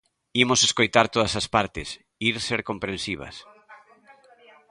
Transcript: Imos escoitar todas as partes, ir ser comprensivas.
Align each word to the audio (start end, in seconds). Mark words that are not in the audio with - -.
Imos 0.43 0.59
escoitar 0.67 1.05
todas 1.15 1.33
as 1.41 1.47
partes, 1.55 1.87
ir 2.29 2.35
ser 2.47 2.61
comprensivas. 2.69 3.35